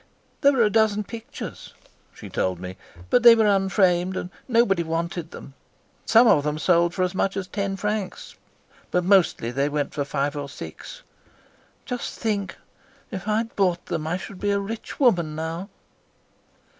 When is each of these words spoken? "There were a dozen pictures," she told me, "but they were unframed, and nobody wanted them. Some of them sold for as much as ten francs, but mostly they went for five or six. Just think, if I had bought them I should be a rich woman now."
"There 0.41 0.53
were 0.53 0.63
a 0.63 0.69
dozen 0.71 1.03
pictures," 1.03 1.75
she 2.11 2.27
told 2.27 2.59
me, 2.59 2.75
"but 3.11 3.21
they 3.21 3.35
were 3.35 3.45
unframed, 3.45 4.17
and 4.17 4.31
nobody 4.47 4.81
wanted 4.81 5.29
them. 5.29 5.53
Some 6.07 6.25
of 6.25 6.43
them 6.43 6.57
sold 6.57 6.95
for 6.95 7.03
as 7.03 7.13
much 7.13 7.37
as 7.37 7.45
ten 7.47 7.75
francs, 7.75 8.33
but 8.89 9.03
mostly 9.03 9.51
they 9.51 9.69
went 9.69 9.93
for 9.93 10.03
five 10.03 10.35
or 10.35 10.49
six. 10.49 11.03
Just 11.85 12.17
think, 12.17 12.57
if 13.11 13.27
I 13.27 13.37
had 13.37 13.55
bought 13.55 13.85
them 13.85 14.07
I 14.07 14.17
should 14.17 14.39
be 14.39 14.49
a 14.49 14.59
rich 14.59 14.99
woman 14.99 15.35
now." 15.35 15.69